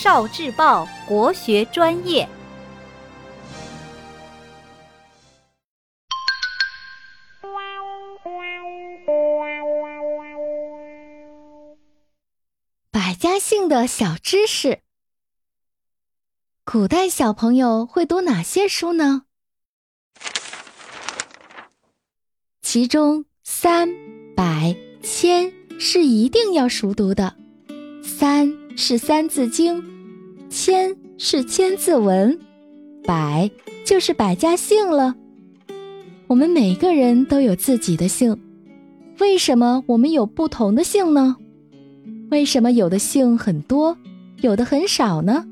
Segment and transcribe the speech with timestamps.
[0.00, 2.28] 少智报国学专业。
[12.92, 14.82] 百家姓的小知识：
[16.64, 19.24] 古代小朋友会读哪些书呢？
[22.62, 23.88] 其中三、
[24.36, 27.34] 百、千是一定要熟读的。
[28.18, 29.80] 三是《三字经》，
[30.50, 32.36] 千是《千字文》，
[33.06, 33.48] 百
[33.86, 35.14] 就是百家姓了。
[36.26, 38.36] 我们每个人都有自己的姓，
[39.20, 41.36] 为什么我们有不同的姓呢？
[42.28, 43.96] 为什么有的姓很多，
[44.40, 45.46] 有的很少呢？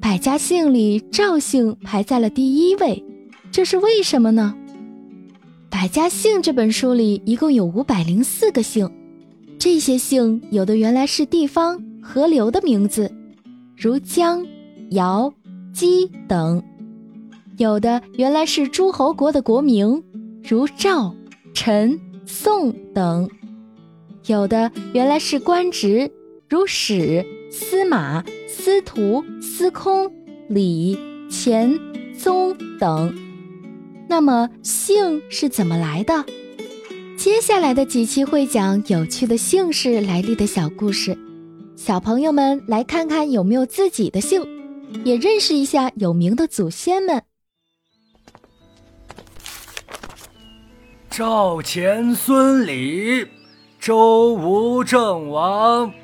[0.00, 3.04] 百家姓里赵姓排在了第一位，
[3.50, 4.54] 这是为什么呢？
[5.70, 8.90] 《百家姓》这本书里一共有五百零四个姓。
[9.62, 13.08] 这些姓有的原来是地方河流的名字，
[13.76, 14.44] 如江、
[14.90, 15.32] 尧、
[15.72, 16.60] 姬等；
[17.58, 20.02] 有的原来是诸侯国的国名，
[20.42, 21.14] 如赵、
[21.54, 23.28] 陈、宋等；
[24.26, 26.10] 有的原来是官职，
[26.48, 30.12] 如史、司马、司徒、司空、
[30.48, 30.98] 李、
[31.30, 31.78] 钱、
[32.18, 33.14] 宗等。
[34.08, 36.26] 那么姓是怎么来的？
[37.22, 41.16] 接下来的几期会讲有趣的姓氏来历的小故事，
[41.76, 44.44] 小朋友们来看看有没有自己的姓，
[45.04, 47.22] 也认识一下有名的祖先们。
[51.08, 53.24] 赵钱孙李，
[53.78, 55.94] 周吴郑王。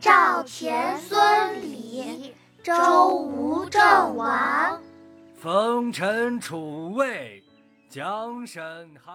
[0.00, 2.32] 赵钱孙李，
[2.64, 3.80] 周吴郑
[4.16, 4.80] 王。
[5.36, 7.44] 冯陈楚卫，
[7.88, 8.60] 蒋沈
[9.00, 9.14] 韩。